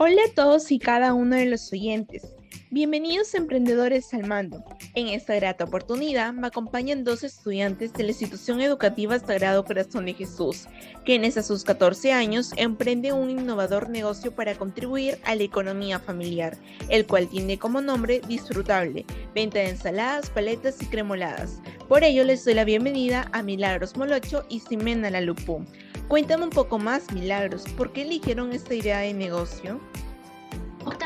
Hola 0.00 0.22
a 0.30 0.32
todos 0.32 0.70
y 0.70 0.78
cada 0.78 1.12
uno 1.12 1.34
de 1.34 1.46
los 1.46 1.72
oyentes. 1.72 2.22
Bienvenidos 2.70 3.34
a 3.34 3.38
Emprendedores 3.38 4.14
al 4.14 4.28
Mando. 4.28 4.62
En 4.94 5.08
esta 5.08 5.34
grata 5.34 5.64
oportunidad 5.64 6.32
me 6.32 6.46
acompañan 6.46 7.02
dos 7.02 7.24
estudiantes 7.24 7.92
de 7.94 8.04
la 8.04 8.10
institución 8.10 8.60
educativa 8.60 9.18
Sagrado 9.18 9.64
Corazón 9.64 10.04
de 10.04 10.14
Jesús, 10.14 10.68
quienes 11.04 11.36
a 11.36 11.42
sus 11.42 11.64
14 11.64 12.12
años 12.12 12.52
emprenden 12.56 13.14
un 13.14 13.30
innovador 13.30 13.90
negocio 13.90 14.30
para 14.30 14.54
contribuir 14.54 15.18
a 15.24 15.34
la 15.34 15.42
economía 15.42 15.98
familiar, 15.98 16.56
el 16.90 17.04
cual 17.04 17.28
tiene 17.28 17.58
como 17.58 17.80
nombre 17.80 18.20
Disfrutable, 18.28 19.04
venta 19.34 19.58
de 19.58 19.70
ensaladas, 19.70 20.30
paletas 20.30 20.80
y 20.80 20.86
cremoladas. 20.86 21.60
Por 21.88 22.04
ello 22.04 22.22
les 22.22 22.44
doy 22.44 22.52
la 22.52 22.64
bienvenida 22.64 23.30
a 23.32 23.42
Milagros 23.42 23.96
Molocho 23.96 24.44
y 24.50 24.60
Ximena 24.60 25.08
Lalupú. 25.08 25.64
Cuéntame 26.06 26.44
un 26.44 26.50
poco 26.50 26.78
más, 26.78 27.10
Milagros, 27.14 27.64
¿por 27.78 27.94
qué 27.94 28.02
eligieron 28.02 28.52
esta 28.52 28.74
idea 28.74 28.98
de 28.98 29.14
negocio? 29.14 29.80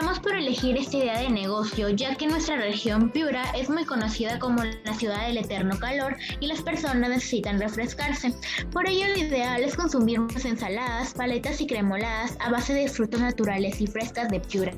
Optamos 0.00 0.20
por 0.20 0.34
elegir 0.34 0.78
esta 0.78 0.96
idea 0.96 1.20
de 1.20 1.28
negocio 1.28 1.90
ya 1.90 2.14
que 2.14 2.26
nuestra 2.26 2.56
región 2.56 3.10
Piura 3.10 3.44
es 3.54 3.68
muy 3.68 3.84
conocida 3.84 4.38
como 4.38 4.64
la 4.64 4.94
ciudad 4.94 5.26
del 5.26 5.36
eterno 5.36 5.78
calor 5.78 6.16
y 6.40 6.46
las 6.46 6.62
personas 6.62 7.10
necesitan 7.10 7.60
refrescarse. 7.60 8.34
Por 8.72 8.88
ello 8.88 9.08
lo 9.08 9.18
ideal 9.18 9.62
es 9.62 9.76
consumir 9.76 10.18
ensaladas, 10.42 11.12
paletas 11.12 11.60
y 11.60 11.66
cremoladas 11.66 12.38
a 12.40 12.50
base 12.50 12.72
de 12.72 12.88
frutos 12.88 13.20
naturales 13.20 13.78
y 13.82 13.86
frescas 13.88 14.30
de 14.30 14.40
Piura. 14.40 14.72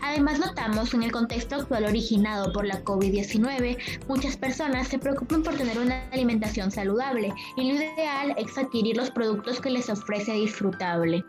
Además 0.00 0.38
notamos 0.38 0.94
en 0.94 1.02
el 1.02 1.12
contexto 1.12 1.56
actual 1.56 1.84
originado 1.84 2.50
por 2.54 2.64
la 2.64 2.82
COVID-19, 2.82 3.76
muchas 4.08 4.38
personas 4.38 4.88
se 4.88 4.98
preocupan 4.98 5.42
por 5.42 5.54
tener 5.54 5.78
una 5.78 6.08
alimentación 6.12 6.70
saludable 6.70 7.30
y 7.58 7.70
lo 7.70 7.74
ideal 7.74 8.34
es 8.38 8.56
adquirir 8.56 8.96
los 8.96 9.10
productos 9.10 9.60
que 9.60 9.68
les 9.68 9.90
ofrece 9.90 10.32
disfrutable. 10.32 11.22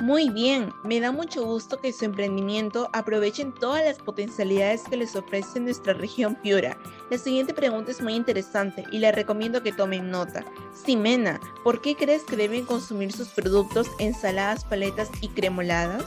Muy 0.00 0.28
bien, 0.28 0.72
me 0.82 0.98
da 0.98 1.12
mucho 1.12 1.44
gusto 1.44 1.80
que 1.80 1.92
su 1.92 2.04
emprendimiento 2.04 2.90
aprovechen 2.92 3.52
todas 3.52 3.84
las 3.84 3.98
potencialidades 3.98 4.82
que 4.82 4.96
les 4.96 5.14
ofrece 5.14 5.60
nuestra 5.60 5.94
región 5.94 6.34
Piura. 6.34 6.76
La 7.10 7.18
siguiente 7.18 7.54
pregunta 7.54 7.92
es 7.92 8.02
muy 8.02 8.14
interesante 8.14 8.84
y 8.90 8.98
les 8.98 9.14
recomiendo 9.14 9.62
que 9.62 9.72
tomen 9.72 10.10
nota. 10.10 10.44
Simena, 10.74 11.40
¿por 11.62 11.80
qué 11.80 11.94
crees 11.94 12.24
que 12.24 12.36
deben 12.36 12.66
consumir 12.66 13.12
sus 13.12 13.28
productos 13.28 13.88
ensaladas, 14.00 14.64
paletas 14.64 15.10
y 15.20 15.28
cremoladas? 15.28 16.04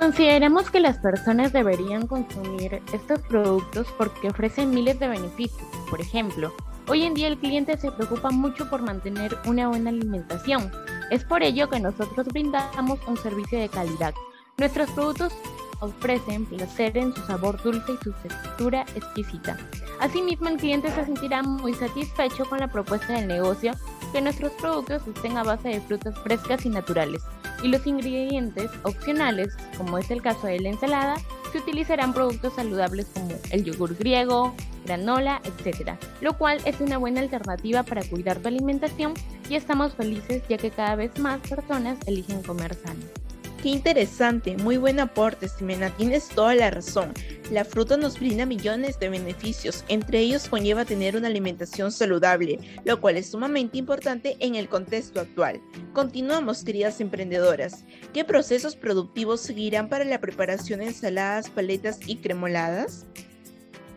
Consideramos 0.00 0.68
que 0.68 0.80
las 0.80 0.98
personas 0.98 1.52
deberían 1.52 2.08
consumir 2.08 2.82
estos 2.92 3.20
productos 3.20 3.86
porque 3.96 4.28
ofrecen 4.28 4.70
miles 4.70 4.98
de 4.98 5.06
beneficios. 5.06 5.68
Por 5.88 6.00
ejemplo, 6.00 6.52
hoy 6.88 7.04
en 7.04 7.14
día 7.14 7.28
el 7.28 7.38
cliente 7.38 7.78
se 7.78 7.92
preocupa 7.92 8.32
mucho 8.32 8.68
por 8.68 8.82
mantener 8.82 9.38
una 9.46 9.68
buena 9.68 9.90
alimentación 9.90 10.72
es 11.12 11.24
por 11.24 11.42
ello 11.42 11.68
que 11.68 11.78
nosotros 11.78 12.26
brindamos 12.28 12.98
un 13.06 13.18
servicio 13.18 13.58
de 13.58 13.68
calidad. 13.68 14.14
Nuestros 14.56 14.90
productos 14.92 15.34
ofrecen 15.80 16.46
placer 16.46 16.96
en 16.96 17.14
su 17.14 17.20
sabor 17.26 17.62
dulce 17.62 17.92
y 17.92 18.02
su 18.02 18.12
textura 18.12 18.86
exquisita. 18.94 19.58
Asimismo, 20.00 20.48
el 20.48 20.56
cliente 20.56 20.90
se 20.90 21.04
sentirá 21.04 21.42
muy 21.42 21.74
satisfecho 21.74 22.46
con 22.46 22.60
la 22.60 22.68
propuesta 22.68 23.12
del 23.12 23.28
negocio 23.28 23.72
que 24.10 24.22
nuestros 24.22 24.52
productos 24.52 25.06
estén 25.06 25.36
a 25.36 25.42
base 25.42 25.68
de 25.68 25.80
frutas 25.82 26.18
frescas 26.20 26.64
y 26.64 26.70
naturales 26.70 27.22
y 27.62 27.68
los 27.68 27.86
ingredientes 27.86 28.70
opcionales, 28.82 29.54
como 29.76 29.98
es 29.98 30.10
el 30.10 30.22
caso 30.22 30.46
de 30.46 30.60
la 30.60 30.70
ensalada, 30.70 31.16
se 31.52 31.58
utilizarán 31.58 32.14
productos 32.14 32.54
saludables 32.54 33.06
como 33.12 33.28
el 33.50 33.64
yogur 33.64 33.96
griego, 33.96 34.54
granola, 34.84 35.40
etc. 35.44 35.92
Lo 36.20 36.36
cual 36.38 36.58
es 36.64 36.80
una 36.80 36.98
buena 36.98 37.20
alternativa 37.20 37.82
para 37.82 38.02
cuidar 38.02 38.38
tu 38.38 38.48
alimentación 38.48 39.14
y 39.48 39.54
estamos 39.54 39.94
felices 39.94 40.42
ya 40.48 40.56
que 40.56 40.70
cada 40.70 40.96
vez 40.96 41.18
más 41.18 41.40
personas 41.40 41.98
eligen 42.06 42.42
comer 42.42 42.74
sano. 42.74 43.21
Qué 43.62 43.68
interesante, 43.68 44.56
muy 44.56 44.76
buen 44.76 44.98
aporte, 44.98 45.46
Simena, 45.46 45.90
tienes 45.90 46.28
toda 46.28 46.52
la 46.56 46.72
razón. 46.72 47.14
La 47.52 47.64
fruta 47.64 47.96
nos 47.96 48.18
brinda 48.18 48.44
millones 48.44 48.98
de 48.98 49.08
beneficios, 49.08 49.84
entre 49.86 50.18
ellos 50.18 50.48
conlleva 50.48 50.84
tener 50.84 51.14
una 51.14 51.28
alimentación 51.28 51.92
saludable, 51.92 52.58
lo 52.84 53.00
cual 53.00 53.18
es 53.18 53.30
sumamente 53.30 53.78
importante 53.78 54.36
en 54.40 54.56
el 54.56 54.68
contexto 54.68 55.20
actual. 55.20 55.60
Continuamos, 55.92 56.64
queridas 56.64 57.00
emprendedoras. 57.00 57.84
¿Qué 58.12 58.24
procesos 58.24 58.74
productivos 58.74 59.40
seguirán 59.40 59.88
para 59.88 60.04
la 60.04 60.20
preparación 60.20 60.80
de 60.80 60.86
ensaladas, 60.86 61.48
paletas 61.48 62.00
y 62.04 62.16
cremoladas? 62.16 63.06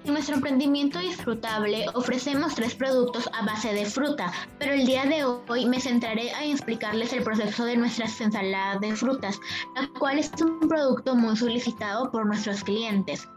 En 0.06 0.14
nuestro 0.14 0.36
emprendimiento 0.36 1.00
disfrutable 1.00 1.88
ofrecemos 1.96 2.54
tres 2.54 2.76
productos 2.76 3.28
a 3.34 3.44
base 3.44 3.74
de 3.74 3.88
fruta, 3.88 4.32
pero 4.60 4.74
el 4.74 4.86
día 4.86 5.04
de 5.06 5.24
hoy 5.24 5.66
me 5.66 5.82
centraré 5.82 6.30
en 6.44 6.52
explicarles 6.52 7.12
el 7.12 7.24
proceso 7.24 7.66
de 7.66 7.76
nuestras 7.76 8.22
ensaladas 8.22 8.82
de 8.82 8.96
frutas, 8.96 9.40
la 9.76 9.88
cual 9.98 10.20
es 10.20 10.32
un 10.40 10.60
producto 10.70 11.16
muy 11.16 11.36
solicitado 11.36 12.12
por 12.12 12.28
nuestros 12.28 12.64
clientes. 12.64 13.28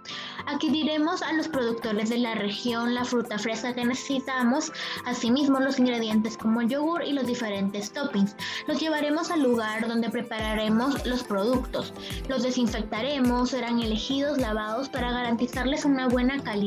Aquí 0.46 0.68
diremos 0.68 1.22
a 1.22 1.32
los 1.32 1.48
productores 1.48 2.10
de 2.10 2.18
la 2.18 2.34
región 2.34 2.94
la 2.94 3.04
fruta 3.04 3.38
fresca 3.38 3.74
que 3.74 3.84
necesitamos, 3.84 4.70
asimismo 5.06 5.60
los 5.60 5.78
ingredientes 5.78 6.36
como 6.36 6.60
el 6.60 6.68
yogur 6.68 7.02
y 7.02 7.12
los 7.12 7.26
diferentes 7.26 7.92
toppings. 7.92 8.36
Los 8.66 8.78
llevaremos 8.78 9.30
al 9.30 9.42
lugar 9.42 9.88
donde 9.88 10.10
prepararemos 10.10 11.06
los 11.06 11.22
productos. 11.22 11.94
Los 12.28 12.42
desinfectaremos, 12.42 13.50
serán 13.50 13.80
elegidos, 13.80 14.38
lavados 14.38 14.90
para 14.90 15.10
garantizarles 15.10 15.86
una 15.86 16.08
buena 16.08 16.42
calidad 16.42 16.57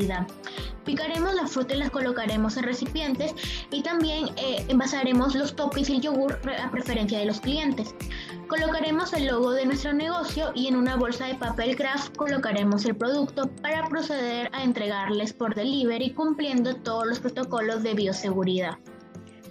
Picaremos 0.85 1.35
la 1.35 1.47
fruta 1.47 1.75
y 1.75 1.77
las 1.77 1.91
colocaremos 1.91 2.57
en 2.57 2.63
recipientes 2.63 3.33
y 3.71 3.83
también 3.83 4.29
eh, 4.37 4.65
envasaremos 4.67 5.35
los 5.35 5.55
toppings 5.55 5.89
y 5.89 5.95
el 5.95 6.01
yogur 6.01 6.39
a 6.59 6.71
preferencia 6.71 7.19
de 7.19 7.25
los 7.25 7.39
clientes. 7.39 7.93
Colocaremos 8.47 9.13
el 9.13 9.27
logo 9.27 9.51
de 9.51 9.65
nuestro 9.65 9.93
negocio 9.93 10.51
y 10.55 10.67
en 10.67 10.75
una 10.75 10.95
bolsa 10.95 11.27
de 11.27 11.35
papel 11.35 11.75
craft 11.75 12.15
colocaremos 12.17 12.83
el 12.85 12.95
producto 12.95 13.47
para 13.61 13.87
proceder 13.87 14.49
a 14.53 14.63
entregarles 14.63 15.33
por 15.33 15.55
delivery 15.55 16.13
cumpliendo 16.13 16.75
todos 16.75 17.07
los 17.07 17.19
protocolos 17.19 17.83
de 17.83 17.93
bioseguridad. 17.93 18.77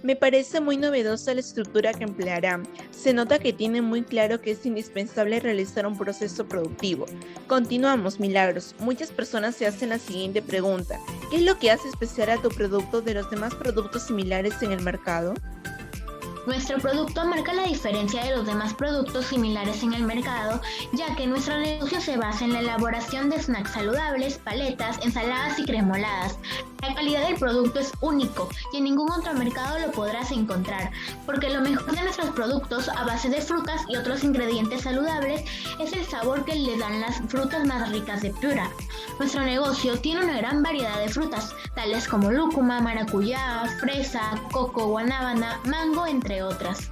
Me 0.03 0.15
parece 0.15 0.61
muy 0.61 0.77
novedosa 0.77 1.33
la 1.33 1.41
estructura 1.41 1.93
que 1.93 2.03
emplearán. 2.03 2.67
Se 2.89 3.13
nota 3.13 3.37
que 3.37 3.53
tiene 3.53 3.81
muy 3.81 4.01
claro 4.01 4.41
que 4.41 4.51
es 4.51 4.65
indispensable 4.65 5.39
realizar 5.39 5.85
un 5.85 5.97
proceso 5.97 6.47
productivo. 6.47 7.05
Continuamos, 7.47 8.19
Milagros. 8.19 8.73
Muchas 8.79 9.11
personas 9.11 9.55
se 9.55 9.67
hacen 9.67 9.89
la 9.89 9.99
siguiente 9.99 10.41
pregunta. 10.41 10.99
¿Qué 11.29 11.37
es 11.37 11.43
lo 11.43 11.59
que 11.59 11.69
hace 11.69 11.87
especial 11.87 12.31
a 12.31 12.41
tu 12.41 12.49
producto 12.49 13.01
de 13.01 13.13
los 13.13 13.29
demás 13.29 13.53
productos 13.53 14.03
similares 14.03 14.61
en 14.63 14.71
el 14.71 14.81
mercado? 14.81 15.35
Nuestro 16.47 16.79
producto 16.79 17.23
marca 17.25 17.53
la 17.53 17.67
diferencia 17.67 18.23
de 18.23 18.35
los 18.35 18.47
demás 18.47 18.73
productos 18.73 19.25
similares 19.25 19.83
en 19.83 19.93
el 19.93 20.03
mercado, 20.03 20.59
ya 20.93 21.15
que 21.15 21.27
nuestro 21.27 21.59
negocio 21.59 22.01
se 22.01 22.17
basa 22.17 22.45
en 22.45 22.53
la 22.53 22.61
elaboración 22.61 23.29
de 23.29 23.39
snacks 23.39 23.73
saludables, 23.73 24.39
paletas, 24.39 24.97
ensaladas 25.05 25.59
y 25.59 25.65
cremoladas. 25.65 26.39
La 26.81 26.95
calidad 26.95 27.27
del 27.27 27.37
producto 27.37 27.79
es 27.79 27.91
único 28.01 28.49
y 28.73 28.77
en 28.77 28.85
ningún 28.85 29.11
otro 29.11 29.33
mercado 29.33 29.77
lo 29.79 29.91
podrás 29.91 30.31
encontrar, 30.31 30.91
porque 31.25 31.49
lo 31.49 31.61
mejor 31.61 31.95
de 31.95 32.01
nuestros 32.01 32.31
productos 32.31 32.89
a 32.89 33.03
base 33.05 33.29
de 33.29 33.39
frutas 33.39 33.81
y 33.87 33.95
otros 33.95 34.23
ingredientes 34.23 34.81
saludables 34.81 35.43
es 35.79 35.93
el 35.93 36.03
sabor 36.05 36.43
que 36.43 36.55
le 36.55 36.77
dan 36.77 37.01
las 37.01 37.21
frutas 37.27 37.65
más 37.67 37.89
ricas 37.91 38.21
de 38.21 38.31
Pura. 38.31 38.69
Nuestro 39.19 39.43
negocio 39.43 39.99
tiene 39.99 40.23
una 40.23 40.37
gran 40.37 40.63
variedad 40.63 40.99
de 40.99 41.09
frutas, 41.09 41.53
tales 41.75 42.07
como 42.07 42.31
lúcuma, 42.31 42.81
maracuyá, 42.81 43.65
fresa, 43.79 44.41
coco, 44.51 44.87
guanábana, 44.87 45.59
mango, 45.65 46.07
entre 46.07 46.41
otras. 46.41 46.89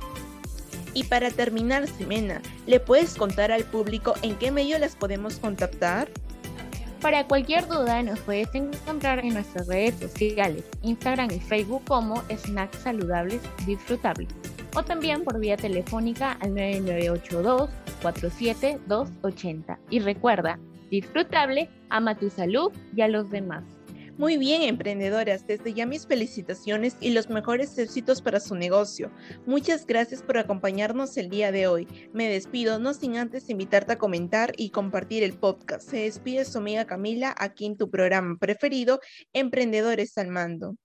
Y 0.94 1.04
para 1.06 1.32
terminar, 1.32 1.88
Ximena, 1.88 2.42
¿le 2.68 2.80
puedes 2.80 3.16
contar 3.16 3.52
al 3.52 3.64
público 3.64 4.14
en 4.22 4.36
qué 4.38 4.52
medio 4.52 4.78
las 4.80 4.96
podemos 4.96 5.38
contactar? 5.38 6.10
Para 7.02 7.26
cualquier 7.26 7.66
duda 7.68 8.04
nos 8.04 8.20
puedes 8.20 8.54
encontrar 8.54 9.20
en 9.20 9.34
nuestras 9.34 9.68
redes 9.68 9.96
sociales, 9.96 10.66
Instagram 10.82 11.32
y 11.32 11.40
Facebook 11.40 11.84
como 11.88 12.22
Snacks 12.30 12.80
Saludables 12.80 13.42
Disfrutables 13.66 14.28
o 14.76 14.84
también 14.84 15.24
por 15.24 15.40
vía 15.40 15.58
telefónica 15.58 16.34
al 16.42 16.50
9982 16.50 17.70
47280. 18.02 19.80
Y 19.90 20.00
recuerda, 20.00 20.60
disfrutable, 20.90 21.70
ama 21.90 22.16
tu 22.16 22.30
salud 22.30 22.72
y 22.96 23.02
a 23.02 23.08
los 23.08 23.30
demás. 23.30 23.64
Muy 24.20 24.36
bien, 24.36 24.64
emprendedoras, 24.64 25.48
desde 25.48 25.74
ya 25.74 25.86
mis 25.86 26.06
felicitaciones 26.06 26.98
y 27.00 27.12
los 27.12 27.30
mejores 27.30 27.78
éxitos 27.78 28.22
para 28.22 28.42
su 28.42 28.54
negocio. 28.54 29.14
Muchas 29.46 29.88
gracias 29.88 30.24
por 30.24 30.38
acompañarnos 30.38 31.16
el 31.16 31.30
día 31.30 31.54
de 31.54 31.68
hoy. 31.68 31.88
Me 32.12 32.28
despido, 32.28 32.80
no 32.80 32.94
sin 32.94 33.16
antes 33.16 33.50
invitarte 33.50 33.94
a 33.94 33.98
comentar 33.98 34.52
y 34.58 34.72
compartir 34.72 35.24
el 35.24 35.38
podcast. 35.38 35.90
Se 35.90 36.00
despide 36.00 36.44
su 36.44 36.58
amiga 36.58 36.86
Camila 36.86 37.34
aquí 37.38 37.66
en 37.66 37.78
tu 37.78 37.90
programa 37.90 38.36
preferido, 38.38 39.00
Emprendedores 39.32 40.18
al 40.18 40.28
Mando. 40.28 40.76